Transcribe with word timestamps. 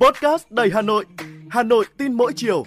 Podcast 0.00 0.50
đầy 0.50 0.70
Hà 0.74 0.82
Nội, 0.82 1.04
Hà 1.50 1.62
Nội 1.62 1.84
tin 1.98 2.12
mỗi 2.12 2.32
chiều. 2.36 2.64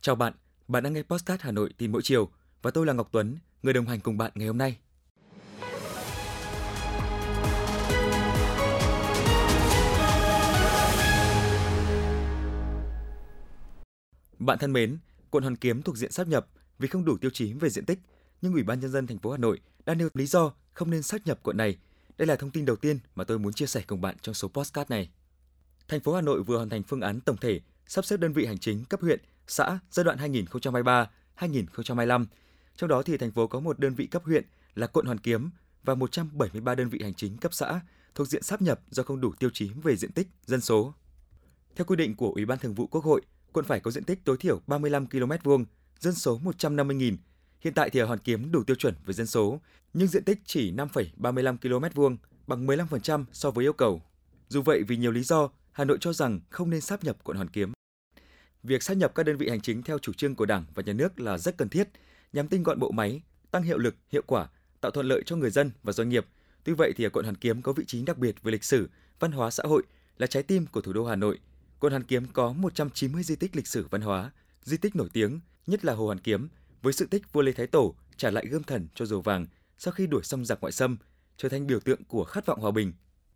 Chào 0.00 0.14
bạn, 0.14 0.32
bạn 0.68 0.82
đang 0.82 0.92
nghe 0.92 1.02
Podcast 1.02 1.40
Hà 1.40 1.50
Nội 1.50 1.70
tin 1.78 1.92
mỗi 1.92 2.02
chiều 2.02 2.30
và 2.62 2.70
tôi 2.70 2.86
là 2.86 2.92
Ngọc 2.92 3.08
Tuấn, 3.12 3.38
người 3.62 3.72
đồng 3.72 3.86
hành 3.86 4.00
cùng 4.00 4.18
bạn 4.18 4.32
ngày 4.34 4.46
hôm 4.46 4.58
nay. 4.58 4.76
Bạn 14.38 14.58
thân 14.58 14.72
mến, 14.72 14.98
quận 15.30 15.42
Hoàn 15.42 15.56
Kiếm 15.56 15.82
thuộc 15.82 15.96
diện 15.96 16.12
sáp 16.12 16.28
nhập 16.28 16.46
vì 16.78 16.88
không 16.88 17.04
đủ 17.04 17.16
tiêu 17.16 17.30
chí 17.34 17.52
về 17.52 17.70
diện 17.70 17.84
tích, 17.84 17.98
nhưng 18.44 18.52
Ủy 18.52 18.62
ban 18.62 18.80
nhân 18.80 18.90
dân 18.90 19.06
thành 19.06 19.18
phố 19.18 19.30
Hà 19.30 19.36
Nội 19.38 19.60
đã 19.86 19.94
nêu 19.94 20.08
lý 20.14 20.26
do 20.26 20.52
không 20.72 20.90
nên 20.90 21.02
sát 21.02 21.26
nhập 21.26 21.38
quận 21.42 21.56
này. 21.56 21.78
Đây 22.18 22.26
là 22.26 22.36
thông 22.36 22.50
tin 22.50 22.64
đầu 22.64 22.76
tiên 22.76 22.98
mà 23.14 23.24
tôi 23.24 23.38
muốn 23.38 23.52
chia 23.52 23.66
sẻ 23.66 23.82
cùng 23.86 24.00
bạn 24.00 24.16
trong 24.22 24.34
số 24.34 24.48
podcast 24.48 24.90
này. 24.90 25.10
Thành 25.88 26.00
phố 26.00 26.14
Hà 26.14 26.20
Nội 26.20 26.42
vừa 26.42 26.56
hoàn 26.56 26.68
thành 26.68 26.82
phương 26.82 27.00
án 27.00 27.20
tổng 27.20 27.36
thể 27.36 27.60
sắp 27.86 28.04
xếp 28.04 28.16
đơn 28.16 28.32
vị 28.32 28.46
hành 28.46 28.58
chính 28.58 28.84
cấp 28.84 29.00
huyện, 29.00 29.20
xã 29.46 29.78
giai 29.90 30.04
đoạn 30.04 30.18
2023-2025. 31.38 32.26
Trong 32.76 32.88
đó 32.88 33.02
thì 33.02 33.16
thành 33.16 33.30
phố 33.32 33.46
có 33.46 33.60
một 33.60 33.78
đơn 33.78 33.94
vị 33.94 34.06
cấp 34.06 34.22
huyện 34.24 34.44
là 34.74 34.86
quận 34.86 35.06
Hoàn 35.06 35.18
Kiếm 35.18 35.50
và 35.84 35.94
173 35.94 36.74
đơn 36.74 36.88
vị 36.88 37.00
hành 37.02 37.14
chính 37.14 37.36
cấp 37.36 37.54
xã 37.54 37.80
thuộc 38.14 38.28
diện 38.28 38.42
sáp 38.42 38.62
nhập 38.62 38.80
do 38.90 39.02
không 39.02 39.20
đủ 39.20 39.32
tiêu 39.38 39.50
chí 39.52 39.70
về 39.82 39.96
diện 39.96 40.12
tích, 40.12 40.28
dân 40.46 40.60
số. 40.60 40.94
Theo 41.76 41.84
quy 41.84 41.96
định 41.96 42.16
của 42.16 42.30
Ủy 42.30 42.44
ban 42.44 42.58
Thường 42.58 42.74
vụ 42.74 42.86
Quốc 42.86 43.04
hội, 43.04 43.22
quận 43.52 43.66
phải 43.66 43.80
có 43.80 43.90
diện 43.90 44.04
tích 44.04 44.24
tối 44.24 44.36
thiểu 44.40 44.60
35 44.66 45.06
km 45.06 45.32
vuông, 45.42 45.64
dân 46.00 46.14
số 46.14 46.40
150.000. 46.44 47.16
Hiện 47.64 47.74
tại 47.74 47.90
thì 47.90 48.00
ở 48.00 48.06
Hoàn 48.06 48.18
Kiếm 48.18 48.52
đủ 48.52 48.64
tiêu 48.64 48.76
chuẩn 48.76 48.94
về 49.06 49.14
dân 49.14 49.26
số, 49.26 49.60
nhưng 49.94 50.08
diện 50.08 50.24
tích 50.24 50.38
chỉ 50.44 50.72
5,35 50.72 51.56
km 51.56 51.94
vuông, 51.94 52.16
bằng 52.46 52.66
15% 52.66 53.24
so 53.32 53.50
với 53.50 53.64
yêu 53.64 53.72
cầu. 53.72 54.02
Dù 54.48 54.62
vậy 54.62 54.82
vì 54.82 54.96
nhiều 54.96 55.10
lý 55.10 55.22
do, 55.22 55.48
Hà 55.72 55.84
Nội 55.84 55.98
cho 56.00 56.12
rằng 56.12 56.40
không 56.50 56.70
nên 56.70 56.80
sáp 56.80 57.04
nhập 57.04 57.16
quận 57.24 57.36
Hoàn 57.36 57.48
Kiếm. 57.48 57.72
Việc 58.62 58.82
sáp 58.82 58.96
nhập 58.96 59.14
các 59.14 59.22
đơn 59.22 59.36
vị 59.36 59.48
hành 59.48 59.60
chính 59.60 59.82
theo 59.82 59.98
chủ 59.98 60.12
trương 60.12 60.34
của 60.34 60.46
Đảng 60.46 60.64
và 60.74 60.82
Nhà 60.86 60.92
nước 60.92 61.20
là 61.20 61.38
rất 61.38 61.56
cần 61.56 61.68
thiết, 61.68 61.88
nhằm 62.32 62.48
tinh 62.48 62.62
gọn 62.62 62.78
bộ 62.78 62.90
máy, 62.90 63.22
tăng 63.50 63.62
hiệu 63.62 63.78
lực, 63.78 63.94
hiệu 64.12 64.22
quả, 64.26 64.48
tạo 64.80 64.90
thuận 64.90 65.06
lợi 65.06 65.22
cho 65.26 65.36
người 65.36 65.50
dân 65.50 65.70
và 65.82 65.92
doanh 65.92 66.08
nghiệp. 66.08 66.26
Tuy 66.64 66.72
vậy 66.72 66.92
thì 66.96 67.04
ở 67.04 67.10
quận 67.10 67.24
Hoàn 67.24 67.36
Kiếm 67.36 67.62
có 67.62 67.72
vị 67.72 67.84
trí 67.86 68.02
đặc 68.02 68.18
biệt 68.18 68.42
về 68.42 68.52
lịch 68.52 68.64
sử, 68.64 68.88
văn 69.20 69.32
hóa 69.32 69.50
xã 69.50 69.62
hội, 69.66 69.82
là 70.18 70.26
trái 70.26 70.42
tim 70.42 70.66
của 70.66 70.80
thủ 70.80 70.92
đô 70.92 71.04
Hà 71.04 71.16
Nội. 71.16 71.38
Quận 71.80 71.92
Hoàn 71.92 72.04
Kiếm 72.04 72.26
có 72.32 72.52
190 72.52 73.22
di 73.22 73.36
tích 73.36 73.56
lịch 73.56 73.66
sử 73.66 73.86
văn 73.90 74.00
hóa, 74.00 74.30
di 74.62 74.76
tích 74.76 74.96
nổi 74.96 75.08
tiếng, 75.12 75.40
nhất 75.66 75.84
là 75.84 75.94
Hồ 75.94 76.06
Hoàn 76.06 76.18
Kiếm, 76.18 76.48
với 76.84 76.92
sự 76.92 77.06
tích 77.06 77.32
vua 77.32 77.42
Lê 77.42 77.52
Thái 77.52 77.66
Tổ 77.66 77.94
trả 78.16 78.30
lại 78.30 78.46
gươm 78.46 78.62
thần 78.62 78.88
cho 78.94 79.06
dầu 79.06 79.20
vàng 79.20 79.46
sau 79.78 79.92
khi 79.92 80.06
đuổi 80.06 80.22
xong 80.24 80.44
giặc 80.44 80.58
ngoại 80.60 80.72
xâm, 80.72 80.96
trở 81.36 81.48
thành 81.48 81.66
biểu 81.66 81.80
tượng 81.80 82.04
của 82.04 82.24
khát 82.24 82.46
vọng 82.46 82.60
hòa 82.60 82.70
bình. 82.70 82.92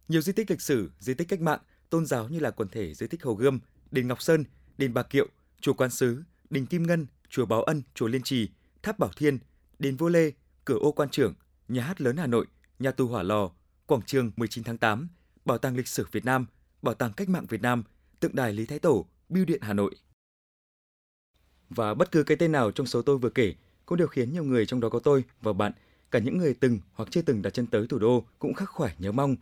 Nhiều 0.09 0.21
di 0.21 0.33
tích 0.33 0.51
lịch 0.51 0.61
sử, 0.61 0.91
di 0.99 1.15
tích 1.15 1.29
cách 1.29 1.41
mạng, 1.41 1.61
tôn 1.91 2.07
giáo 2.07 2.29
như 2.29 2.39
là 2.39 2.51
quần 2.51 2.69
thể 2.69 2.95
di 2.95 3.07
tích 3.07 3.23
Hồ 3.23 3.35
Gươm, 3.35 3.61
đền 3.91 4.09
Ngọc 4.09 4.23
Sơn, 4.23 4.45
đền 4.79 4.95
Bà 4.95 5.03
Kiệu, 5.03 5.27
chùa 5.61 5.73
Quan 5.73 5.91
Sứ, 5.91 6.23
đền 6.51 6.67
Kim 6.67 6.83
Ngân, 6.83 7.07
chùa 7.29 7.47
Báo 7.47 7.63
Ân, 7.63 7.83
chùa 7.95 8.07
Liên 8.07 8.23
Trì, 8.23 8.49
tháp 8.83 8.99
Bảo 8.99 9.11
Thiên, 9.17 9.39
đền 9.79 9.97
Vua 9.97 10.09
Lê, 10.09 10.31
cửa 10.65 10.79
ô 10.79 10.93
quan 10.93 11.09
trưởng, 11.09 11.35
nhà 11.69 11.83
hát 11.83 12.01
lớn 12.01 12.17
Hà 12.17 12.27
Nội, 12.27 12.47
nhà 12.79 12.91
tù 12.91 13.07
Hỏa 13.07 13.23
Lò, 13.23 13.51
quảng 13.87 14.03
trường 14.03 14.31
19 14.37 14.65
tháng 14.65 14.79
8, 14.79 15.09
bảo 15.45 15.59
tàng 15.59 15.77
lịch 15.77 15.89
sử 15.89 16.07
Việt 16.13 16.25
Nam, 16.25 16.47
bảo 16.83 16.95
tàng 16.95 17.13
cách 17.13 17.29
mạng 17.29 17.47
Việt 17.49 17.63
Nam, 17.63 17.85
tượng 18.21 18.35
đài 18.35 18.53
Lý 18.53 18.67
Thái 18.67 18.79
Tổ, 18.79 19.07
Bưu 19.29 19.45
điện 19.45 19.61
Hà 19.63 19.73
Nội. 19.73 19.95
Và 21.71 21.95
bất 21.95 22.13
cứ 22.13 22.23
cái 22.23 22.37
tên 22.37 22.53
nào 22.53 22.71
trong 22.71 22.87
số 22.87 23.03
tôi 23.03 23.19
vừa 23.19 23.31
kể 23.31 23.55
cũng 23.87 23.99
đều 23.99 24.09
khiến 24.09 24.33
nhiều 24.33 24.45
người 24.45 24.67
trong 24.67 24.81
đó 24.81 24.89
có 24.89 24.99
tôi 24.99 25.25
và 25.43 25.53
bạn, 25.53 25.73
cả 26.11 26.19
những 26.19 26.39
người 26.39 26.55
từng 26.55 26.79
hoặc 26.93 27.09
chưa 27.13 27.23
từng 27.23 27.43
đặt 27.43 27.51
chân 27.51 27.67
tới 27.67 27.87
thủ 27.87 27.99
đô 27.99 28.25
cũng 28.39 28.55
khắc 28.55 28.69
khoải 28.71 28.95
nhớ 28.99 29.13
mong. 29.13 29.37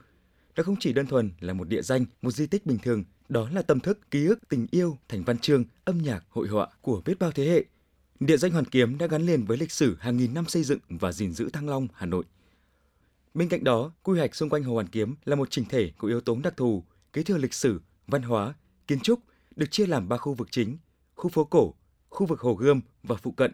Đó 0.54 0.62
không 0.64 0.76
chỉ 0.80 0.92
đơn 0.92 1.06
thuần 1.06 1.30
là 1.40 1.52
một 1.52 1.68
địa 1.68 1.82
danh, 1.82 2.04
một 2.22 2.30
di 2.30 2.46
tích 2.46 2.66
bình 2.66 2.78
thường, 2.82 3.04
đó 3.28 3.48
là 3.52 3.62
tâm 3.62 3.80
thức, 3.80 4.10
ký 4.10 4.26
ức, 4.26 4.38
tình 4.48 4.66
yêu, 4.70 4.98
thành 5.08 5.24
văn 5.24 5.38
chương, 5.38 5.64
âm 5.84 5.98
nhạc, 6.02 6.24
hội 6.30 6.48
họa 6.48 6.68
của 6.80 7.02
biết 7.04 7.18
bao 7.18 7.30
thế 7.30 7.48
hệ. 7.48 7.64
Địa 8.20 8.36
danh 8.36 8.52
Hoàn 8.52 8.64
Kiếm 8.64 8.98
đã 8.98 9.06
gắn 9.06 9.26
liền 9.26 9.44
với 9.44 9.58
lịch 9.58 9.72
sử 9.72 9.96
hàng 10.00 10.16
nghìn 10.16 10.34
năm 10.34 10.46
xây 10.46 10.62
dựng 10.62 10.78
và 10.88 11.12
gìn 11.12 11.32
giữ 11.32 11.50
Thăng 11.50 11.68
Long, 11.68 11.88
Hà 11.94 12.06
Nội. 12.06 12.24
Bên 13.34 13.48
cạnh 13.48 13.64
đó, 13.64 13.92
quy 14.02 14.18
hoạch 14.18 14.34
xung 14.34 14.50
quanh 14.50 14.62
Hồ 14.62 14.74
Hoàn 14.74 14.86
Kiếm 14.86 15.14
là 15.24 15.36
một 15.36 15.50
chỉnh 15.50 15.64
thể 15.68 15.92
có 15.98 16.08
yếu 16.08 16.20
tố 16.20 16.36
đặc 16.42 16.56
thù, 16.56 16.84
kế 17.12 17.22
thừa 17.22 17.38
lịch 17.38 17.54
sử, 17.54 17.80
văn 18.06 18.22
hóa, 18.22 18.54
kiến 18.86 19.00
trúc, 19.00 19.20
được 19.56 19.66
chia 19.70 19.86
làm 19.86 20.08
ba 20.08 20.16
khu 20.16 20.34
vực 20.34 20.48
chính: 20.50 20.78
khu 21.14 21.30
phố 21.30 21.44
cổ, 21.44 21.74
khu 22.16 22.26
vực 22.26 22.40
Hồ 22.40 22.54
Gươm 22.54 22.80
và 23.02 23.16
phụ 23.16 23.30
cận, 23.30 23.52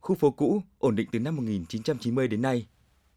khu 0.00 0.14
phố 0.14 0.30
cũ 0.30 0.62
ổn 0.78 0.96
định 0.96 1.08
từ 1.12 1.18
năm 1.18 1.36
1990 1.36 2.28
đến 2.28 2.42
nay. 2.42 2.66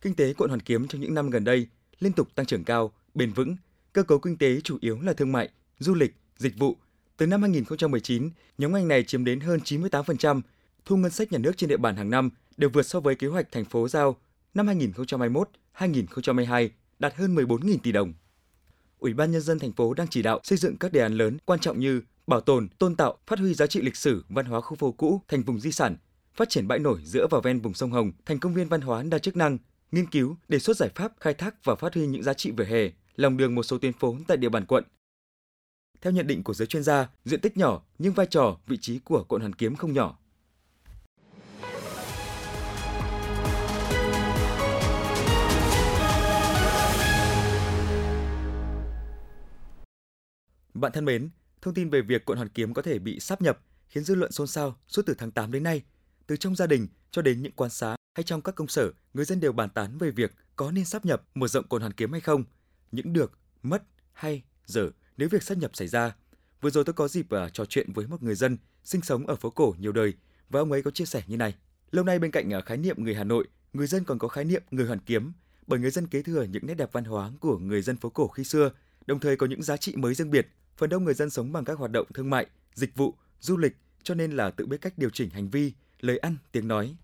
Kinh 0.02 0.16
tế 0.16 0.34
quận 0.34 0.50
Hoàn 0.50 0.60
Kiếm 0.60 0.88
trong 0.88 1.02
những 1.02 1.14
năm 1.14 1.30
gần 1.30 1.44
đây 1.44 1.68
liên 2.00 2.14
tục 2.14 2.28
tăng 2.36 2.46
trưởng 2.46 2.64
cao, 2.64 2.92
bền 3.14 3.34
vững, 3.34 3.56
cơ 3.94 4.04
cấu 4.04 4.20
kinh 4.20 4.38
tế 4.38 4.62
chủ 4.62 4.78
yếu 4.82 5.02
là 5.02 5.14
thương 5.14 5.32
mại, 5.32 5.50
du 5.80 5.94
lịch, 5.94 6.16
dịch 6.38 6.58
vụ. 6.58 6.76
Từ 7.18 7.28
năm 7.28 7.42
2019, 7.42 8.30
nhóm 8.58 8.74
ngành 8.74 8.88
này 8.88 9.04
chiếm 9.04 9.26
đến 9.26 9.40
hơn 9.40 9.60
98%, 9.64 10.42
thu 10.86 10.98
ngân 10.98 11.12
sách 11.12 11.32
nhà 11.32 11.38
nước 11.38 11.58
trên 11.58 11.70
địa 11.70 11.78
bàn 11.78 11.96
hàng 11.96 12.10
năm 12.10 12.30
đều 12.58 12.70
vượt 12.70 12.84
so 12.84 13.00
với 13.00 13.16
kế 13.16 13.28
hoạch 13.28 13.52
thành 13.52 13.66
phố 13.66 13.88
giao 13.88 14.18
năm 14.54 14.68
2021-2022 15.76 16.70
đạt 17.00 17.16
hơn 17.16 17.36
14.000 17.36 17.78
tỷ 17.84 17.92
đồng. 17.92 18.14
Ủy 19.00 19.14
ban 19.14 19.32
nhân 19.32 19.42
dân 19.42 19.60
thành 19.60 19.72
phố 19.72 19.94
đang 19.94 20.08
chỉ 20.08 20.22
đạo 20.22 20.40
xây 20.44 20.58
dựng 20.58 20.78
các 20.78 20.92
đề 20.92 21.02
án 21.02 21.14
lớn 21.14 21.38
quan 21.46 21.60
trọng 21.60 21.80
như 21.80 22.02
bảo 22.28 22.42
tồn, 22.42 22.70
tôn 22.70 22.96
tạo, 22.96 23.18
phát 23.28 23.40
huy 23.40 23.54
giá 23.54 23.68
trị 23.68 23.82
lịch 23.82 23.96
sử, 23.96 24.26
văn 24.30 24.46
hóa 24.46 24.62
khu 24.62 24.76
phố 24.76 24.92
cũ 24.92 25.22
thành 25.28 25.44
vùng 25.44 25.60
di 25.60 25.72
sản, 25.72 25.98
phát 26.34 26.50
triển 26.50 26.68
bãi 26.68 26.80
nổi 26.80 27.02
giữa 27.04 27.28
và 27.32 27.40
ven 27.44 27.60
vùng 27.60 27.74
sông 27.74 27.92
Hồng 27.92 28.12
thành 28.26 28.40
công 28.40 28.54
viên 28.54 28.68
văn 28.68 28.82
hóa 28.82 29.04
đa 29.04 29.20
chức 29.20 29.36
năng, 29.36 29.58
nghiên 29.92 30.10
cứu, 30.10 30.36
đề 30.48 30.60
xuất 30.60 30.78
giải 30.78 30.90
pháp 30.96 31.14
khai 31.20 31.34
thác 31.34 31.66
và 31.66 31.76
phát 31.76 31.94
huy 31.94 32.08
những 32.08 32.24
giá 32.24 32.34
trị 32.34 32.52
vỉa 32.52 32.64
hè, 32.66 32.90
lòng 33.16 33.38
đường 33.38 33.56
một 33.56 33.64
số 33.64 33.78
tuyến 33.78 33.94
phố 33.94 34.18
tại 34.28 34.38
địa 34.38 34.50
bàn 34.50 34.66
quận. 34.66 34.84
Theo 36.02 36.14
nhận 36.14 36.28
định 36.28 36.44
của 36.44 36.54
giới 36.54 36.68
chuyên 36.68 36.84
gia, 36.84 37.10
diện 37.26 37.42
tích 37.42 37.58
nhỏ 37.58 37.82
nhưng 38.00 38.14
vai 38.14 38.26
trò, 38.26 38.58
vị 38.68 38.78
trí 38.78 39.00
của 39.00 39.24
quận 39.24 39.42
Hoàn 39.42 39.56
Kiếm 39.56 39.76
không 39.76 39.94
nhỏ. 39.94 40.20
Bạn 50.74 50.92
thân 50.92 51.06
mến, 51.06 51.30
thông 51.62 51.74
tin 51.74 51.90
về 51.90 52.02
việc 52.02 52.26
quận 52.26 52.38
Hoàn 52.38 52.50
Kiếm 52.50 52.74
có 52.74 52.82
thể 52.82 53.00
bị 53.00 53.20
sáp 53.20 53.42
nhập 53.42 53.60
khiến 53.90 54.04
dư 54.04 54.16
luận 54.16 54.32
xôn 54.32 54.48
xao 54.48 54.76
suốt 54.88 55.02
từ 55.06 55.14
tháng 55.18 55.32
8 55.32 55.52
đến 55.52 55.64
nay. 55.64 55.84
Từ 56.28 56.38
trong 56.38 56.56
gia 56.56 56.68
đình 56.68 56.88
cho 57.12 57.22
đến 57.22 57.42
những 57.42 57.52
quán 57.52 57.70
xá 57.70 57.96
hay 58.16 58.24
trong 58.24 58.42
các 58.42 58.56
công 58.56 58.68
sở, 58.68 58.92
người 59.14 59.26
dân 59.26 59.40
đều 59.40 59.52
bàn 59.52 59.70
tán 59.70 59.98
về 59.98 60.12
việc 60.12 60.34
có 60.56 60.72
nên 60.72 60.86
sáp 60.86 61.06
nhập 61.06 61.24
mở 61.36 61.48
rộng 61.48 61.68
quận 61.68 61.82
Hoàn 61.82 61.94
Kiếm 61.94 62.12
hay 62.12 62.22
không, 62.22 62.44
những 62.92 63.14
được, 63.14 63.32
mất 63.64 63.84
hay 64.14 64.44
dở 64.66 64.90
nếu 65.18 65.30
việc 65.30 65.44
sáp 65.44 65.58
nhập 65.58 65.72
xảy 65.74 65.88
ra. 65.88 66.16
Vừa 66.62 66.70
rồi 66.70 66.84
tôi 66.84 66.94
có 66.94 67.08
dịp 67.08 67.26
uh, 67.36 67.54
trò 67.54 67.66
chuyện 67.66 67.94
với 67.94 68.08
một 68.08 68.24
người 68.24 68.36
dân 68.36 68.58
sinh 68.84 69.02
sống 69.02 69.28
ở 69.28 69.36
phố 69.36 69.50
cổ 69.50 69.76
nhiều 69.80 69.92
đời 69.92 70.14
và 70.50 70.60
ông 70.60 70.72
ấy 70.72 70.82
có 70.82 70.92
chia 70.92 71.06
sẻ 71.06 71.24
như 71.28 71.38
này. 71.38 71.56
Lâu 71.92 72.06
nay 72.06 72.20
bên 72.20 72.32
cạnh 72.32 72.50
uh, 72.58 72.66
khái 72.66 72.78
niệm 72.78 73.04
người 73.04 73.16
Hà 73.16 73.24
Nội, 73.24 73.48
người 73.74 73.88
dân 73.88 74.04
còn 74.04 74.20
có 74.20 74.28
khái 74.28 74.46
niệm 74.46 74.64
người 74.72 74.86
Hoàn 74.86 75.00
Kiếm 75.00 75.32
bởi 75.68 75.80
người 75.80 75.92
dân 75.92 76.08
kế 76.08 76.22
thừa 76.22 76.44
những 76.44 76.66
nét 76.66 76.74
đẹp 76.74 76.90
văn 76.92 77.04
hóa 77.04 77.32
của 77.40 77.58
người 77.58 77.82
dân 77.82 77.98
phố 77.98 78.10
cổ 78.10 78.28
khi 78.28 78.44
xưa, 78.44 78.72
đồng 79.06 79.20
thời 79.20 79.36
có 79.36 79.48
những 79.48 79.64
giá 79.64 79.78
trị 79.78 79.96
mới 79.96 80.14
riêng 80.14 80.32
biệt. 80.32 80.48
Phần 80.78 80.90
đông 80.90 81.04
người 81.04 81.14
dân 81.14 81.30
sống 81.30 81.52
bằng 81.52 81.66
các 81.66 81.78
hoạt 81.78 81.92
động 81.92 82.08
thương 82.14 82.30
mại, 82.30 82.48
dịch 82.74 82.96
vụ, 82.96 83.14
du 83.40 83.58
lịch 83.58 83.76
cho 84.04 84.14
nên 84.14 84.32
là 84.32 84.52
tự 84.52 84.66
biết 84.66 84.82
cách 84.82 84.98
điều 84.98 85.10
chỉnh 85.10 85.30
hành 85.30 85.50
vi, 85.50 85.74
lời 86.00 86.18
ăn, 86.18 86.36
tiếng 86.52 86.68
nói. 86.68 86.96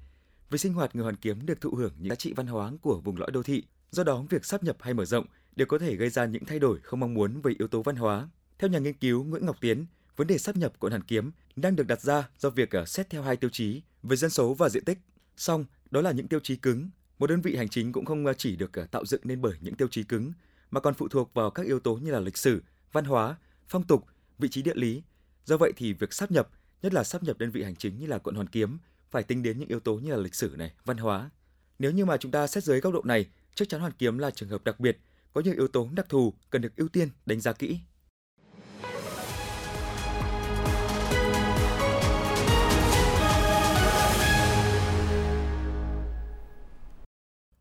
Với 0.50 0.59
sinh 0.59 0.73
hoạt 0.73 0.95
người 0.95 1.03
Hoàn 1.03 1.16
Kiếm 1.16 1.45
được 1.45 1.61
thụ 1.61 1.75
hưởng 1.75 1.94
những 2.00 2.09
giá 2.09 2.16
trị 2.16 2.33
văn 2.35 2.47
hóa 2.47 2.72
của 2.81 3.01
vùng 3.03 3.17
lõi 3.17 3.31
đô 3.31 3.44
thị, 3.44 3.63
do 3.91 4.03
đó 4.03 4.25
việc 4.29 4.45
sắp 4.45 4.63
nhập 4.63 4.78
hay 4.79 4.94
mở 4.94 5.06
rộng 5.06 5.25
đều 5.56 5.66
có 5.66 5.79
thể 5.79 5.95
gây 5.95 6.09
ra 6.09 6.25
những 6.25 6.45
thay 6.45 6.59
đổi 6.59 6.79
không 6.79 7.00
mong 7.00 7.13
muốn 7.13 7.41
về 7.41 7.53
yếu 7.59 7.67
tố 7.67 7.81
văn 7.81 7.95
hóa. 7.95 8.29
Theo 8.59 8.69
nhà 8.69 8.79
nghiên 8.79 8.94
cứu 8.94 9.23
Nguyễn 9.23 9.45
Ngọc 9.45 9.57
Tiến, 9.62 9.85
vấn 10.16 10.28
đề 10.28 10.38
sắp 10.38 10.56
nhập 10.56 10.73
quận 10.79 10.91
Hoàn 10.91 11.03
Kiếm 11.03 11.31
đang 11.56 11.75
được 11.75 11.88
đặt 11.88 12.01
ra 12.01 12.29
do 12.39 12.50
việc 12.50 12.72
ờ, 12.72 12.85
xét 12.85 13.09
theo 13.09 13.22
hai 13.22 13.35
tiêu 13.35 13.50
chí 13.50 13.81
về 14.03 14.16
dân 14.16 14.29
số 14.29 14.53
và 14.53 14.69
diện 14.69 14.85
tích. 14.85 15.00
Song, 15.38 15.66
đó 15.91 16.01
là 16.01 16.12
những 16.12 16.28
tiêu 16.28 16.39
chí 16.39 16.56
cứng. 16.56 16.89
Một 17.19 17.27
đơn 17.27 17.42
vị 17.42 17.56
hành 17.56 17.69
chính 17.69 17.92
cũng 17.92 18.06
không 18.06 18.25
ờ, 18.25 18.33
chỉ 18.33 18.56
được 18.56 18.74
ờ, 18.74 18.86
tạo 18.92 19.06
dựng 19.06 19.21
nên 19.24 19.42
bởi 19.42 19.53
những 19.62 19.75
tiêu 19.75 19.88
chí 19.92 20.03
cứng, 20.03 20.33
mà 20.71 20.80
còn 20.80 20.94
phụ 20.94 21.07
thuộc 21.07 21.33
vào 21.33 21.50
các 21.50 21.65
yếu 21.65 21.80
tố 21.80 21.95
như 21.95 22.12
là 22.12 22.19
lịch 22.19 22.38
sử, 22.38 22.62
văn 22.92 23.06
hóa, 23.06 23.36
phong 23.68 23.83
tục, 23.83 24.06
vị 24.39 24.50
trí 24.50 24.62
địa 24.62 24.75
lý. 24.75 25.04
Do 25.45 25.57
vậy 25.57 25.74
thì 25.77 25.94
việc 25.94 26.13
sắp 26.13 26.31
nhập, 26.31 26.50
nhất 26.81 26.94
là 26.94 27.04
sắp 27.04 27.24
nhập 27.24 27.38
đơn 27.38 27.51
vị 27.51 27.63
hành 27.63 27.75
chính 27.75 28.00
như 28.00 28.07
là 28.07 28.18
quận 28.18 28.36
Hoàn 28.36 28.48
Kiếm, 28.48 28.77
phải 29.12 29.24
tính 29.24 29.44
đến 29.44 29.60
những 29.60 29.69
yếu 29.69 29.80
tố 29.80 29.95
như 29.95 30.12
là 30.12 30.18
lịch 30.18 30.36
sử 30.36 30.56
này, 30.57 30.74
văn 30.86 30.98
hóa. 30.98 31.30
Nếu 31.80 31.92
như 31.92 32.06
mà 32.06 32.18
chúng 32.18 32.31
ta 32.31 32.48
xét 32.48 32.63
dưới 32.63 32.80
góc 32.80 32.94
độ 32.94 33.01
này, 33.06 33.25
chắc 33.56 33.69
chắn 33.69 33.81
Hoàn 33.81 33.94
Kiếm 33.94 34.18
là 34.18 34.31
trường 34.31 34.50
hợp 34.50 34.63
đặc 34.63 34.80
biệt, 34.80 35.00
có 35.33 35.42
những 35.42 35.56
yếu 35.56 35.68
tố 35.68 35.89
đặc 35.94 36.10
thù 36.10 36.33
cần 36.50 36.62
được 36.62 36.75
ưu 36.75 36.88
tiên 36.88 37.10
đánh 37.25 37.42
giá 37.42 37.54
kỹ. 37.54 37.80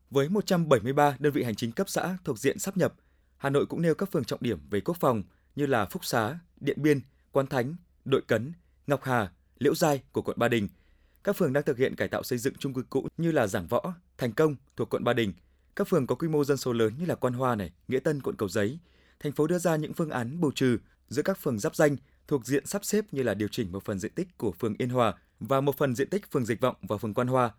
Với 0.09 0.29
173 0.29 1.15
đơn 1.19 1.33
vị 1.33 1.43
hành 1.43 1.55
chính 1.55 1.71
cấp 1.71 1.89
xã 1.89 2.17
thuộc 2.23 2.39
diện 2.39 2.59
sắp 2.59 2.77
nhập, 2.77 2.93
Hà 3.37 3.49
Nội 3.49 3.65
cũng 3.65 3.81
nêu 3.81 3.95
các 3.95 4.11
phường 4.11 4.23
trọng 4.23 4.43
điểm 4.43 4.59
về 4.69 4.81
quốc 4.81 4.97
phòng 4.99 5.23
như 5.55 5.65
là 5.65 5.85
Phúc 5.85 6.05
Xá, 6.05 6.39
Điện 6.59 6.81
Biên, 6.81 6.99
Quan 7.31 7.47
Thánh, 7.47 7.75
Đội 8.05 8.21
Cấn, 8.27 8.53
Ngọc 8.87 9.03
Hà, 9.03 9.31
Liễu 9.59 9.75
Giai 9.75 10.03
của 10.11 10.21
quận 10.21 10.39
Ba 10.39 10.47
Đình. 10.47 10.67
Các 11.23 11.35
phường 11.37 11.53
đang 11.53 11.63
thực 11.63 11.77
hiện 11.77 11.95
cải 11.95 12.07
tạo 12.07 12.23
xây 12.23 12.37
dựng 12.37 12.53
chung 12.59 12.73
cư 12.73 12.83
cũ 12.89 13.07
như 13.17 13.31
là 13.31 13.47
Giảng 13.47 13.67
Võ, 13.67 13.93
Thành 14.17 14.31
Công 14.31 14.55
thuộc 14.75 14.89
quận 14.89 15.03
Ba 15.03 15.13
Đình. 15.13 15.33
Các 15.75 15.87
phường 15.87 16.07
có 16.07 16.15
quy 16.15 16.27
mô 16.27 16.43
dân 16.43 16.57
số 16.57 16.73
lớn 16.73 16.93
như 16.99 17.05
là 17.05 17.15
Quan 17.15 17.33
Hoa 17.33 17.55
này, 17.55 17.71
Nghĩa 17.87 17.99
Tân 17.99 18.21
quận 18.21 18.35
Cầu 18.35 18.49
Giấy. 18.49 18.79
Thành 19.19 19.31
phố 19.31 19.47
đưa 19.47 19.57
ra 19.57 19.75
những 19.75 19.93
phương 19.93 20.09
án 20.09 20.39
bù 20.39 20.51
trừ 20.51 20.77
giữa 21.07 21.21
các 21.21 21.37
phường 21.41 21.59
giáp 21.59 21.75
danh 21.75 21.97
thuộc 22.27 22.45
diện 22.45 22.65
sắp 22.65 22.85
xếp 22.85 23.05
như 23.11 23.23
là 23.23 23.33
điều 23.33 23.47
chỉnh 23.47 23.71
một 23.71 23.83
phần 23.83 23.99
diện 23.99 24.11
tích 24.15 24.37
của 24.37 24.51
phường 24.51 24.75
Yên 24.77 24.89
Hòa 24.89 25.13
và 25.39 25.61
một 25.61 25.77
phần 25.77 25.95
diện 25.95 26.09
tích 26.09 26.31
phường 26.31 26.45
Dịch 26.45 26.61
Vọng 26.61 26.75
và 26.81 26.97
phường 26.97 27.13
Quan 27.13 27.27
Hoa. 27.27 27.51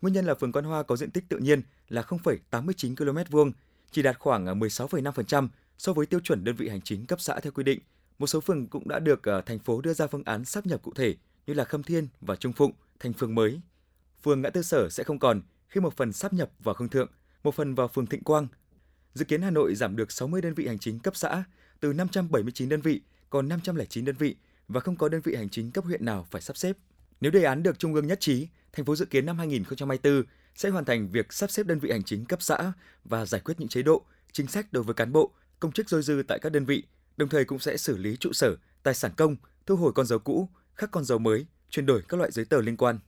Nguyên 0.00 0.14
nhân 0.14 0.26
là 0.26 0.34
phường 0.34 0.52
Quan 0.52 0.64
Hoa 0.64 0.82
có 0.82 0.96
diện 0.96 1.10
tích 1.10 1.24
tự 1.28 1.38
nhiên 1.38 1.62
là 1.88 2.02
0,89 2.02 2.96
km 2.96 3.30
vuông, 3.30 3.52
chỉ 3.90 4.02
đạt 4.02 4.18
khoảng 4.18 4.60
16,5% 4.60 5.48
so 5.78 5.92
với 5.92 6.06
tiêu 6.06 6.20
chuẩn 6.20 6.44
đơn 6.44 6.56
vị 6.56 6.68
hành 6.68 6.80
chính 6.80 7.06
cấp 7.06 7.20
xã 7.20 7.40
theo 7.40 7.52
quy 7.52 7.64
định. 7.64 7.78
Một 8.18 8.26
số 8.26 8.40
phường 8.40 8.66
cũng 8.66 8.88
đã 8.88 8.98
được 8.98 9.22
ờ, 9.22 9.40
thành 9.40 9.58
phố 9.58 9.80
đưa 9.80 9.94
ra 9.94 10.06
phương 10.06 10.24
án 10.24 10.44
sắp 10.44 10.66
nhập 10.66 10.82
cụ 10.82 10.92
thể 10.94 11.14
như 11.46 11.54
là 11.54 11.64
Khâm 11.64 11.82
Thiên 11.82 12.08
và 12.20 12.36
Trung 12.36 12.52
Phụng 12.52 12.72
thành 13.00 13.12
phường 13.12 13.34
mới. 13.34 13.60
Phường 14.22 14.42
Ngã 14.42 14.50
Tư 14.50 14.62
Sở 14.62 14.88
sẽ 14.90 15.04
không 15.04 15.18
còn 15.18 15.42
khi 15.68 15.80
một 15.80 15.96
phần 15.96 16.12
sắp 16.12 16.32
nhập 16.32 16.50
vào 16.58 16.74
Khương 16.74 16.88
Thượng, 16.88 17.10
một 17.42 17.54
phần 17.54 17.74
vào 17.74 17.88
phường 17.88 18.06
Thịnh 18.06 18.24
Quang. 18.24 18.46
Dự 19.14 19.24
kiến 19.24 19.42
Hà 19.42 19.50
Nội 19.50 19.74
giảm 19.74 19.96
được 19.96 20.12
60 20.12 20.40
đơn 20.40 20.54
vị 20.54 20.66
hành 20.66 20.78
chính 20.78 20.98
cấp 20.98 21.16
xã 21.16 21.44
từ 21.80 21.92
579 21.92 22.68
đơn 22.68 22.80
vị 22.80 23.00
còn 23.30 23.48
509 23.48 24.04
đơn 24.04 24.16
vị 24.18 24.36
và 24.68 24.80
không 24.80 24.96
có 24.96 25.08
đơn 25.08 25.20
vị 25.24 25.34
hành 25.34 25.48
chính 25.48 25.70
cấp 25.70 25.84
huyện 25.84 26.04
nào 26.04 26.26
phải 26.30 26.42
sắp 26.42 26.56
xếp. 26.56 26.76
Nếu 27.20 27.30
đề 27.30 27.44
án 27.44 27.62
được 27.62 27.78
Trung 27.78 27.94
ương 27.94 28.06
nhất 28.06 28.20
trí, 28.20 28.48
thành 28.72 28.84
phố 28.84 28.96
dự 28.96 29.04
kiến 29.04 29.26
năm 29.26 29.38
2024 29.38 30.22
sẽ 30.54 30.68
hoàn 30.68 30.84
thành 30.84 31.08
việc 31.08 31.32
sắp 31.32 31.50
xếp 31.50 31.66
đơn 31.66 31.78
vị 31.78 31.90
hành 31.90 32.02
chính 32.02 32.24
cấp 32.24 32.42
xã 32.42 32.72
và 33.04 33.26
giải 33.26 33.40
quyết 33.44 33.54
những 33.60 33.68
chế 33.68 33.82
độ, 33.82 34.04
chính 34.32 34.46
sách 34.46 34.72
đối 34.72 34.82
với 34.82 34.94
cán 34.94 35.12
bộ, 35.12 35.30
công 35.64 35.72
chức 35.72 35.88
dôi 35.88 36.02
dư 36.02 36.22
tại 36.28 36.38
các 36.38 36.52
đơn 36.52 36.64
vị, 36.64 36.82
đồng 37.16 37.28
thời 37.28 37.44
cũng 37.44 37.58
sẽ 37.58 37.76
xử 37.76 37.96
lý 37.96 38.16
trụ 38.16 38.32
sở, 38.32 38.56
tài 38.82 38.94
sản 38.94 39.12
công, 39.16 39.36
thu 39.66 39.76
hồi 39.76 39.92
con 39.92 40.06
dấu 40.06 40.18
cũ, 40.18 40.48
khắc 40.74 40.90
con 40.90 41.04
dấu 41.04 41.18
mới, 41.18 41.46
chuyển 41.70 41.86
đổi 41.86 42.02
các 42.08 42.16
loại 42.16 42.30
giấy 42.32 42.44
tờ 42.44 42.60
liên 42.60 42.76
quan. 42.76 42.98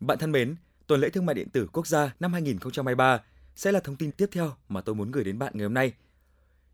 Bạn 0.00 0.18
thân 0.18 0.32
mến, 0.32 0.56
tuần 0.86 1.00
lễ 1.00 1.10
thương 1.10 1.26
mại 1.26 1.34
điện 1.34 1.48
tử 1.48 1.66
quốc 1.72 1.86
gia 1.86 2.14
năm 2.20 2.32
2023 2.32 3.22
sẽ 3.56 3.72
là 3.72 3.80
thông 3.80 3.96
tin 3.96 4.12
tiếp 4.12 4.26
theo 4.32 4.56
mà 4.68 4.80
tôi 4.80 4.94
muốn 4.94 5.10
gửi 5.10 5.24
đến 5.24 5.38
bạn 5.38 5.52
ngày 5.54 5.64
hôm 5.64 5.74
nay. 5.74 5.92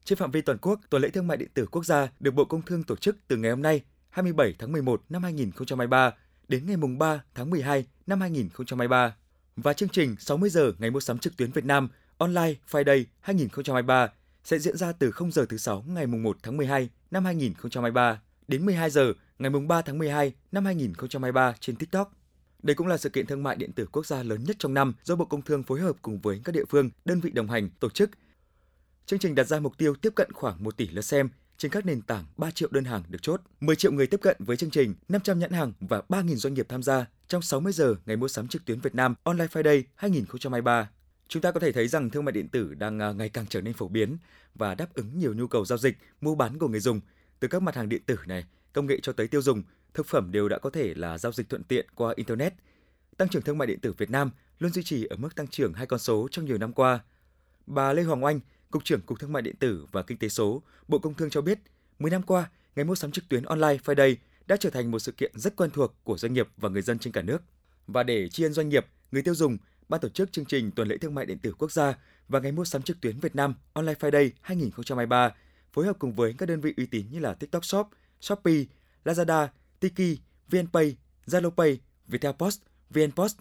Trên 0.04 0.18
phạm 0.18 0.30
vi 0.30 0.40
toàn 0.40 0.58
quốc, 0.58 0.80
tuần 0.90 1.02
lễ 1.02 1.10
thương 1.10 1.26
mại 1.26 1.36
điện 1.36 1.50
tử 1.54 1.66
quốc 1.66 1.86
gia 1.86 2.08
được 2.20 2.34
Bộ 2.34 2.44
Công 2.44 2.62
Thương 2.62 2.82
tổ 2.82 2.96
chức 2.96 3.16
từ 3.28 3.36
ngày 3.36 3.50
hôm 3.50 3.62
nay, 3.62 3.82
27 4.10 4.54
tháng 4.58 4.72
11 4.72 5.02
năm 5.08 5.22
2023 5.22 6.12
đến 6.48 6.66
ngày 6.66 6.76
mùng 6.76 6.98
3 6.98 7.22
tháng 7.34 7.50
12 7.50 7.86
năm 8.06 8.20
2023 8.20 9.16
và 9.56 9.72
chương 9.72 9.88
trình 9.88 10.16
60 10.18 10.50
giờ 10.50 10.72
ngày 10.78 10.90
mua 10.90 11.00
sắm 11.00 11.18
trực 11.18 11.36
tuyến 11.36 11.52
Việt 11.52 11.64
Nam 11.64 11.88
Online 12.18 12.54
Friday 12.70 13.04
2023 13.20 14.08
sẽ 14.44 14.58
diễn 14.58 14.76
ra 14.76 14.92
từ 14.92 15.10
0 15.10 15.32
giờ 15.32 15.46
thứ 15.48 15.56
sáu 15.56 15.84
ngày 15.86 16.06
mùng 16.06 16.22
1 16.22 16.36
tháng 16.42 16.56
12 16.56 16.90
năm 17.10 17.24
2023 17.24 18.20
đến 18.48 18.66
12 18.66 18.90
giờ 18.90 19.12
ngày 19.38 19.50
mùng 19.50 19.68
3 19.68 19.82
tháng 19.82 19.98
12 19.98 20.32
năm 20.52 20.64
2023 20.64 21.54
trên 21.60 21.76
TikTok. 21.76 22.12
Đây 22.62 22.74
cũng 22.74 22.86
là 22.86 22.96
sự 22.96 23.08
kiện 23.08 23.26
thương 23.26 23.42
mại 23.42 23.56
điện 23.56 23.72
tử 23.72 23.86
quốc 23.92 24.06
gia 24.06 24.22
lớn 24.22 24.44
nhất 24.44 24.56
trong 24.58 24.74
năm 24.74 24.94
do 25.02 25.16
Bộ 25.16 25.24
Công 25.24 25.42
Thương 25.42 25.62
phối 25.62 25.80
hợp 25.80 25.96
cùng 26.02 26.20
với 26.20 26.40
các 26.44 26.52
địa 26.52 26.64
phương, 26.68 26.90
đơn 27.04 27.20
vị 27.20 27.30
đồng 27.30 27.50
hành 27.50 27.68
tổ 27.80 27.88
chức. 27.90 28.10
Chương 29.06 29.18
trình 29.18 29.34
đặt 29.34 29.44
ra 29.44 29.60
mục 29.60 29.78
tiêu 29.78 29.94
tiếp 29.94 30.12
cận 30.14 30.32
khoảng 30.32 30.64
1 30.64 30.76
tỷ 30.76 30.88
lượt 30.88 31.02
xem 31.02 31.28
trên 31.60 31.70
các 31.70 31.86
nền 31.86 32.02
tảng 32.02 32.24
3 32.36 32.50
triệu 32.50 32.68
đơn 32.72 32.84
hàng 32.84 33.02
được 33.08 33.22
chốt, 33.22 33.40
10 33.60 33.76
triệu 33.76 33.92
người 33.92 34.06
tiếp 34.06 34.20
cận 34.22 34.36
với 34.38 34.56
chương 34.56 34.70
trình, 34.70 34.94
500 35.08 35.38
nhãn 35.38 35.50
hàng 35.50 35.72
và 35.80 36.02
3.000 36.08 36.34
doanh 36.34 36.54
nghiệp 36.54 36.66
tham 36.68 36.82
gia 36.82 37.06
trong 37.28 37.42
60 37.42 37.72
giờ 37.72 37.94
ngày 38.06 38.16
mua 38.16 38.28
sắm 38.28 38.48
trực 38.48 38.64
tuyến 38.64 38.80
Việt 38.80 38.94
Nam 38.94 39.14
Online 39.22 39.46
Friday 39.46 39.82
2023. 39.94 40.90
Chúng 41.28 41.42
ta 41.42 41.52
có 41.52 41.60
thể 41.60 41.72
thấy 41.72 41.88
rằng 41.88 42.10
thương 42.10 42.24
mại 42.24 42.32
điện 42.32 42.48
tử 42.48 42.74
đang 42.74 42.98
à, 42.98 43.12
ngày 43.12 43.28
càng 43.28 43.46
trở 43.48 43.60
nên 43.60 43.74
phổ 43.74 43.88
biến 43.88 44.16
và 44.54 44.74
đáp 44.74 44.94
ứng 44.94 45.18
nhiều 45.18 45.34
nhu 45.34 45.46
cầu 45.46 45.64
giao 45.64 45.78
dịch, 45.78 45.96
mua 46.20 46.34
bán 46.34 46.58
của 46.58 46.68
người 46.68 46.80
dùng 46.80 47.00
từ 47.40 47.48
các 47.48 47.62
mặt 47.62 47.76
hàng 47.76 47.88
điện 47.88 48.02
tử 48.06 48.16
này, 48.26 48.44
công 48.72 48.86
nghệ 48.86 49.00
cho 49.02 49.12
tới 49.12 49.28
tiêu 49.28 49.42
dùng 49.42 49.62
thực 49.94 50.06
phẩm 50.06 50.32
đều 50.32 50.48
đã 50.48 50.58
có 50.58 50.70
thể 50.70 50.94
là 50.94 51.18
giao 51.18 51.32
dịch 51.32 51.48
thuận 51.48 51.64
tiện 51.64 51.86
qua 51.94 52.12
Internet. 52.16 52.54
Tăng 53.16 53.28
trưởng 53.28 53.42
thương 53.42 53.58
mại 53.58 53.66
điện 53.66 53.80
tử 53.80 53.92
Việt 53.92 54.10
Nam 54.10 54.30
luôn 54.58 54.72
duy 54.72 54.82
trì 54.82 55.04
ở 55.04 55.16
mức 55.16 55.34
tăng 55.34 55.46
trưởng 55.48 55.72
hai 55.72 55.86
con 55.86 55.98
số 55.98 56.28
trong 56.30 56.44
nhiều 56.44 56.58
năm 56.58 56.72
qua. 56.72 57.00
Bà 57.66 57.92
Lê 57.92 58.02
Hoàng 58.02 58.24
Oanh, 58.24 58.40
Cục 58.70 58.84
trưởng 58.84 59.00
Cục 59.00 59.20
Thương 59.20 59.32
mại 59.32 59.42
điện 59.42 59.56
tử 59.56 59.86
và 59.92 60.02
Kinh 60.02 60.18
tế 60.18 60.28
số, 60.28 60.62
Bộ 60.88 60.98
Công 60.98 61.14
Thương 61.14 61.30
cho 61.30 61.40
biết, 61.40 61.58
10 61.98 62.10
năm 62.10 62.22
qua, 62.22 62.50
ngày 62.76 62.84
mua 62.84 62.94
sắm 62.94 63.12
trực 63.12 63.28
tuyến 63.28 63.42
online 63.42 63.76
Friday 63.84 64.14
đã 64.46 64.56
trở 64.56 64.70
thành 64.70 64.90
một 64.90 64.98
sự 64.98 65.12
kiện 65.12 65.32
rất 65.34 65.56
quen 65.56 65.70
thuộc 65.70 65.94
của 66.04 66.18
doanh 66.18 66.32
nghiệp 66.32 66.48
và 66.56 66.68
người 66.68 66.82
dân 66.82 66.98
trên 66.98 67.12
cả 67.12 67.22
nước. 67.22 67.42
Và 67.86 68.02
để 68.02 68.28
tri 68.28 68.42
ân 68.42 68.52
doanh 68.52 68.68
nghiệp, 68.68 68.86
người 69.12 69.22
tiêu 69.22 69.34
dùng, 69.34 69.58
ban 69.88 70.00
tổ 70.00 70.08
chức 70.08 70.32
chương 70.32 70.44
trình 70.44 70.70
tuần 70.70 70.88
lễ 70.88 70.96
thương 70.98 71.14
mại 71.14 71.26
điện 71.26 71.38
tử 71.38 71.54
quốc 71.58 71.72
gia 71.72 71.98
và 72.28 72.40
ngày 72.40 72.52
mua 72.52 72.64
sắm 72.64 72.82
trực 72.82 73.00
tuyến 73.00 73.18
Việt 73.20 73.36
Nam 73.36 73.54
Online 73.72 73.94
Friday 74.00 74.30
2023 74.40 75.34
phối 75.72 75.86
hợp 75.86 75.96
cùng 75.98 76.12
với 76.12 76.34
các 76.38 76.46
đơn 76.48 76.60
vị 76.60 76.74
uy 76.76 76.86
tín 76.86 77.06
như 77.10 77.18
là 77.18 77.34
TikTok 77.34 77.64
Shop, 77.64 77.88
Shopee, 78.20 78.64
Lazada, 79.04 79.48
Tiki, 79.80 80.18
VNPay, 80.48 80.96
ZaloPay, 81.26 81.76
Viettel 82.06 82.32
Post, 82.32 82.60
VNPost 82.90 83.36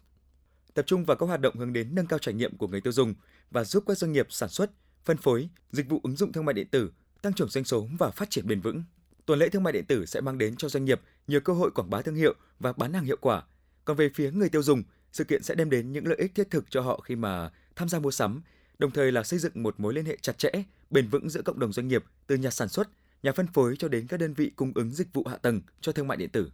tập 0.73 0.85
trung 0.87 1.05
vào 1.05 1.17
các 1.17 1.25
hoạt 1.25 1.41
động 1.41 1.55
hướng 1.55 1.73
đến 1.73 1.95
nâng 1.95 2.07
cao 2.07 2.19
trải 2.19 2.33
nghiệm 2.33 2.57
của 2.57 2.67
người 2.67 2.81
tiêu 2.81 2.93
dùng 2.93 3.13
và 3.51 3.63
giúp 3.63 3.83
các 3.87 3.97
doanh 3.97 4.11
nghiệp 4.11 4.27
sản 4.29 4.49
xuất, 4.49 4.71
phân 5.05 5.17
phối, 5.17 5.49
dịch 5.71 5.89
vụ 5.89 5.99
ứng 6.03 6.15
dụng 6.15 6.31
thương 6.31 6.45
mại 6.45 6.53
điện 6.53 6.67
tử 6.71 6.91
tăng 7.21 7.33
trưởng 7.33 7.49
doanh 7.49 7.63
số 7.63 7.87
và 7.99 8.11
phát 8.11 8.29
triển 8.29 8.47
bền 8.47 8.61
vững. 8.61 8.83
Tuần 9.25 9.39
lễ 9.39 9.49
thương 9.49 9.63
mại 9.63 9.73
điện 9.73 9.85
tử 9.85 10.05
sẽ 10.05 10.21
mang 10.21 10.37
đến 10.37 10.55
cho 10.55 10.69
doanh 10.69 10.85
nghiệp 10.85 11.01
nhiều 11.27 11.39
cơ 11.39 11.53
hội 11.53 11.71
quảng 11.71 11.89
bá 11.89 12.01
thương 12.01 12.15
hiệu 12.15 12.33
và 12.59 12.73
bán 12.73 12.93
hàng 12.93 13.05
hiệu 13.05 13.17
quả. 13.21 13.43
Còn 13.85 13.97
về 13.97 14.09
phía 14.15 14.31
người 14.31 14.49
tiêu 14.49 14.63
dùng, 14.63 14.83
sự 15.11 15.23
kiện 15.23 15.43
sẽ 15.43 15.55
đem 15.55 15.69
đến 15.69 15.91
những 15.91 16.07
lợi 16.07 16.17
ích 16.17 16.35
thiết 16.35 16.49
thực 16.51 16.65
cho 16.69 16.81
họ 16.81 16.99
khi 16.99 17.15
mà 17.15 17.49
tham 17.75 17.89
gia 17.89 17.99
mua 17.99 18.11
sắm, 18.11 18.41
đồng 18.79 18.91
thời 18.91 19.11
là 19.11 19.23
xây 19.23 19.39
dựng 19.39 19.63
một 19.63 19.79
mối 19.79 19.93
liên 19.93 20.05
hệ 20.05 20.17
chặt 20.21 20.37
chẽ, 20.37 20.49
bền 20.89 21.07
vững 21.07 21.29
giữa 21.29 21.41
cộng 21.41 21.59
đồng 21.59 21.73
doanh 21.73 21.87
nghiệp 21.87 22.03
từ 22.27 22.35
nhà 22.35 22.49
sản 22.49 22.69
xuất, 22.69 22.89
nhà 23.23 23.31
phân 23.31 23.47
phối 23.47 23.75
cho 23.79 23.87
đến 23.87 24.07
các 24.07 24.19
đơn 24.19 24.33
vị 24.33 24.51
cung 24.55 24.71
ứng 24.75 24.91
dịch 24.91 25.13
vụ 25.13 25.23
hạ 25.27 25.37
tầng 25.37 25.61
cho 25.81 25.91
thương 25.91 26.07
mại 26.07 26.17
điện 26.17 26.29
tử. 26.29 26.51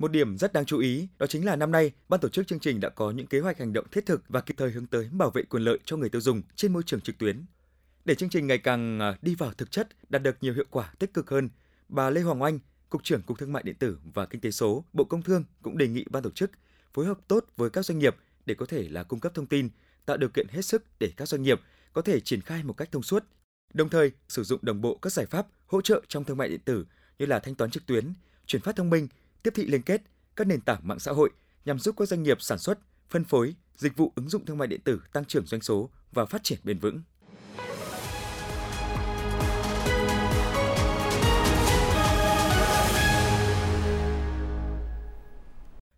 Một 0.00 0.12
điểm 0.12 0.38
rất 0.38 0.52
đáng 0.52 0.64
chú 0.64 0.78
ý 0.78 1.08
đó 1.18 1.26
chính 1.26 1.44
là 1.44 1.56
năm 1.56 1.72
nay, 1.72 1.92
ban 2.08 2.20
tổ 2.20 2.28
chức 2.28 2.46
chương 2.46 2.60
trình 2.60 2.80
đã 2.80 2.88
có 2.88 3.10
những 3.10 3.26
kế 3.26 3.40
hoạch 3.40 3.58
hành 3.58 3.72
động 3.72 3.86
thiết 3.90 4.06
thực 4.06 4.22
và 4.28 4.40
kịp 4.40 4.54
thời 4.56 4.70
hướng 4.70 4.86
tới 4.86 5.08
bảo 5.12 5.30
vệ 5.30 5.42
quyền 5.42 5.62
lợi 5.62 5.78
cho 5.84 5.96
người 5.96 6.08
tiêu 6.08 6.20
dùng 6.20 6.42
trên 6.56 6.72
môi 6.72 6.82
trường 6.86 7.00
trực 7.00 7.18
tuyến. 7.18 7.44
Để 8.04 8.14
chương 8.14 8.28
trình 8.28 8.46
ngày 8.46 8.58
càng 8.58 9.00
à, 9.00 9.18
đi 9.22 9.34
vào 9.34 9.52
thực 9.52 9.70
chất, 9.70 9.88
đạt 10.08 10.22
được 10.22 10.36
nhiều 10.40 10.54
hiệu 10.54 10.64
quả 10.70 10.92
tích 10.98 11.14
cực 11.14 11.30
hơn, 11.30 11.48
bà 11.88 12.10
Lê 12.10 12.20
Hoàng 12.20 12.42
Oanh, 12.42 12.58
Cục 12.90 13.04
trưởng 13.04 13.22
Cục 13.22 13.38
Thương 13.38 13.52
mại 13.52 13.62
điện 13.62 13.74
tử 13.78 13.98
và 14.14 14.26
Kinh 14.26 14.40
tế 14.40 14.50
số, 14.50 14.84
Bộ 14.92 15.04
Công 15.04 15.22
Thương 15.22 15.44
cũng 15.62 15.78
đề 15.78 15.88
nghị 15.88 16.04
ban 16.10 16.22
tổ 16.22 16.30
chức 16.30 16.50
phối 16.92 17.06
hợp 17.06 17.18
tốt 17.28 17.44
với 17.56 17.70
các 17.70 17.84
doanh 17.84 17.98
nghiệp 17.98 18.16
để 18.46 18.54
có 18.54 18.66
thể 18.66 18.88
là 18.88 19.02
cung 19.02 19.20
cấp 19.20 19.32
thông 19.34 19.46
tin, 19.46 19.68
tạo 20.06 20.16
điều 20.16 20.28
kiện 20.28 20.46
hết 20.50 20.62
sức 20.62 20.84
để 21.00 21.12
các 21.16 21.28
doanh 21.28 21.42
nghiệp 21.42 21.60
có 21.92 22.02
thể 22.02 22.20
triển 22.20 22.40
khai 22.40 22.62
một 22.62 22.72
cách 22.72 22.92
thông 22.92 23.02
suốt. 23.02 23.24
Đồng 23.74 23.88
thời, 23.88 24.12
sử 24.28 24.42
dụng 24.44 24.60
đồng 24.62 24.80
bộ 24.80 24.98
các 25.02 25.12
giải 25.12 25.26
pháp 25.26 25.46
hỗ 25.66 25.80
trợ 25.80 26.02
trong 26.08 26.24
thương 26.24 26.36
mại 26.36 26.48
điện 26.48 26.60
tử 26.64 26.86
như 27.18 27.26
là 27.26 27.38
thanh 27.38 27.54
toán 27.54 27.70
trực 27.70 27.86
tuyến, 27.86 28.12
chuyển 28.46 28.62
phát 28.62 28.76
thông 28.76 28.90
minh, 28.90 29.08
tiếp 29.42 29.52
thị 29.54 29.66
liên 29.66 29.82
kết, 29.82 30.02
các 30.36 30.46
nền 30.46 30.60
tảng 30.60 30.80
mạng 30.82 30.98
xã 30.98 31.12
hội 31.12 31.30
nhằm 31.64 31.78
giúp 31.78 31.94
các 31.98 32.08
doanh 32.08 32.22
nghiệp 32.22 32.42
sản 32.42 32.58
xuất, 32.58 32.78
phân 33.08 33.24
phối, 33.24 33.54
dịch 33.76 33.96
vụ 33.96 34.12
ứng 34.16 34.28
dụng 34.28 34.44
thương 34.44 34.58
mại 34.58 34.68
điện 34.68 34.80
tử 34.84 35.02
tăng 35.12 35.24
trưởng 35.24 35.46
doanh 35.46 35.60
số 35.60 35.90
và 36.12 36.26
phát 36.26 36.44
triển 36.44 36.58
bền 36.64 36.78
vững. 36.78 37.02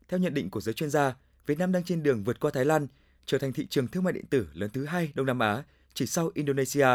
Theo 0.09 0.21
nhận 0.21 0.35
định 0.35 0.51
của 0.51 0.61
giới 0.61 0.75
chuyên 0.75 0.91
gia, 0.91 1.15
Việt 1.47 1.59
Nam 1.59 1.73
đang 1.73 1.85
trên 1.85 2.03
đường 2.03 2.25
vượt 2.25 2.41
qua 2.41 2.51
Thái 2.55 2.65
Lan, 2.65 2.87
trở 3.27 3.39
thành 3.39 3.53
thị 3.53 3.67
trường 3.67 3.89
thương 3.89 4.05
mại 4.05 4.13
điện 4.13 4.27
tử 4.27 4.49
lớn 4.55 4.71
thứ 4.73 4.85
hai 4.85 5.13
Đông 5.15 5.27
Nam 5.27 5.39
Á, 5.39 5.65
chỉ 5.95 6.07
sau 6.07 6.31
Indonesia. 6.35 6.89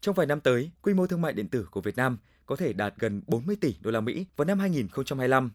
Trong 0.00 0.14
vài 0.14 0.26
năm 0.26 0.40
tới, 0.40 0.70
quy 0.82 0.94
mô 0.94 1.06
thương 1.06 1.20
mại 1.20 1.32
điện 1.32 1.48
tử 1.48 1.66
của 1.70 1.80
Việt 1.80 1.96
Nam 1.96 2.18
có 2.46 2.56
thể 2.56 2.72
đạt 2.72 2.94
gần 2.98 3.22
40 3.26 3.56
tỷ 3.60 3.74
đô 3.80 3.90
la 3.90 4.00
Mỹ 4.00 4.26
vào 4.36 4.44
năm 4.44 4.58
2025. 4.58 5.50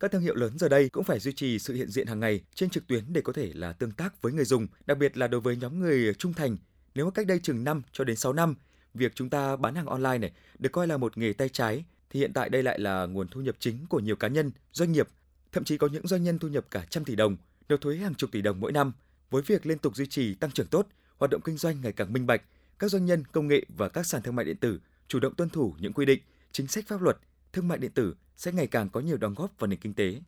Các 0.00 0.12
thương 0.12 0.22
hiệu 0.22 0.34
lớn 0.34 0.58
giờ 0.58 0.68
đây 0.68 0.88
cũng 0.88 1.04
phải 1.04 1.18
duy 1.18 1.32
trì 1.32 1.58
sự 1.58 1.74
hiện 1.74 1.88
diện 1.88 2.06
hàng 2.06 2.20
ngày 2.20 2.40
trên 2.54 2.70
trực 2.70 2.86
tuyến 2.86 3.04
để 3.12 3.20
có 3.20 3.32
thể 3.32 3.52
là 3.54 3.72
tương 3.72 3.92
tác 3.92 4.22
với 4.22 4.32
người 4.32 4.44
dùng, 4.44 4.66
đặc 4.86 4.98
biệt 4.98 5.16
là 5.16 5.28
đối 5.28 5.40
với 5.40 5.56
nhóm 5.56 5.80
người 5.80 6.14
trung 6.14 6.32
thành. 6.32 6.56
Nếu 6.94 7.10
cách 7.10 7.26
đây 7.26 7.38
chừng 7.42 7.64
5 7.64 7.82
cho 7.92 8.04
đến 8.04 8.16
6 8.16 8.32
năm, 8.32 8.54
việc 8.94 9.12
chúng 9.14 9.30
ta 9.30 9.56
bán 9.56 9.74
hàng 9.74 9.86
online 9.86 10.18
này 10.18 10.32
được 10.58 10.72
coi 10.72 10.86
là 10.86 10.96
một 10.96 11.18
nghề 11.18 11.32
tay 11.32 11.48
trái 11.48 11.84
thì 12.10 12.20
hiện 12.20 12.32
tại 12.32 12.48
đây 12.48 12.62
lại 12.62 12.80
là 12.80 13.06
nguồn 13.06 13.28
thu 13.28 13.40
nhập 13.40 13.56
chính 13.58 13.86
của 13.88 14.00
nhiều 14.00 14.16
cá 14.16 14.28
nhân, 14.28 14.50
doanh 14.72 14.92
nghiệp 14.92 15.08
Thậm 15.54 15.64
chí 15.64 15.78
có 15.78 15.88
những 15.92 16.06
doanh 16.06 16.22
nhân 16.22 16.38
thu 16.38 16.48
nhập 16.48 16.64
cả 16.70 16.84
trăm 16.90 17.04
tỷ 17.04 17.16
đồng, 17.16 17.36
nộp 17.68 17.80
thuế 17.80 17.96
hàng 17.96 18.14
chục 18.14 18.32
tỷ 18.32 18.42
đồng 18.42 18.60
mỗi 18.60 18.72
năm. 18.72 18.92
Với 19.30 19.42
việc 19.42 19.66
liên 19.66 19.78
tục 19.78 19.96
duy 19.96 20.06
trì 20.06 20.34
tăng 20.34 20.50
trưởng 20.50 20.66
tốt, 20.66 20.88
hoạt 21.18 21.30
động 21.30 21.40
kinh 21.44 21.56
doanh 21.56 21.80
ngày 21.80 21.92
càng 21.92 22.12
minh 22.12 22.26
bạch, 22.26 22.42
các 22.78 22.90
doanh 22.90 23.06
nhân 23.06 23.24
công 23.32 23.48
nghệ 23.48 23.66
và 23.76 23.88
các 23.88 24.06
sàn 24.06 24.22
thương 24.22 24.36
mại 24.36 24.44
điện 24.44 24.56
tử 24.56 24.80
chủ 25.08 25.20
động 25.20 25.34
tuân 25.34 25.50
thủ 25.50 25.74
những 25.78 25.92
quy 25.92 26.06
định, 26.06 26.20
chính 26.52 26.66
sách 26.66 26.84
pháp 26.88 27.02
luật, 27.02 27.16
thương 27.54 27.68
mại 27.68 27.78
điện 27.78 27.92
tử 27.92 28.14
sẽ 28.36 28.52
ngày 28.52 28.66
càng 28.66 28.88
có 28.88 29.00
nhiều 29.00 29.16
đóng 29.16 29.34
góp 29.34 29.50
vào 29.58 29.68
nền 29.68 29.78
kinh 29.78 29.94
tế. 29.94 30.20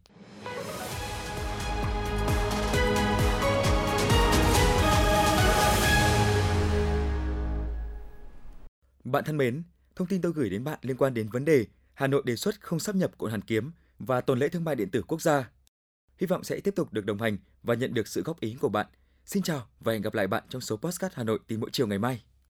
Bạn 9.04 9.24
thân 9.24 9.36
mến, 9.36 9.62
thông 9.96 10.08
tin 10.08 10.22
tôi 10.22 10.32
gửi 10.32 10.50
đến 10.50 10.64
bạn 10.64 10.78
liên 10.82 10.96
quan 10.96 11.14
đến 11.14 11.28
vấn 11.28 11.44
đề 11.44 11.66
Hà 11.94 12.06
Nội 12.06 12.22
đề 12.24 12.36
xuất 12.36 12.60
không 12.60 12.80
sắp 12.80 12.94
nhập 12.94 13.10
quận 13.18 13.30
Hàn 13.30 13.42
Kiếm 13.42 13.70
và 13.98 14.20
tuần 14.20 14.38
lễ 14.38 14.48
thương 14.48 14.64
mại 14.64 14.74
điện 14.74 14.90
tử 14.90 15.02
quốc 15.02 15.22
gia. 15.22 15.50
Hy 16.18 16.26
vọng 16.26 16.44
sẽ 16.44 16.60
tiếp 16.60 16.74
tục 16.76 16.92
được 16.92 17.04
đồng 17.04 17.18
hành 17.18 17.38
và 17.62 17.74
nhận 17.74 17.94
được 17.94 18.08
sự 18.08 18.22
góp 18.22 18.40
ý 18.40 18.56
của 18.60 18.68
bạn. 18.68 18.86
Xin 19.24 19.42
chào 19.42 19.66
và 19.80 19.92
hẹn 19.92 20.02
gặp 20.02 20.14
lại 20.14 20.26
bạn 20.26 20.44
trong 20.48 20.60
số 20.60 20.76
Postcard 20.76 21.14
Hà 21.16 21.24
Nội 21.24 21.38
tin 21.46 21.60
mỗi 21.60 21.70
chiều 21.72 21.86
ngày 21.86 21.98
mai. 21.98 22.24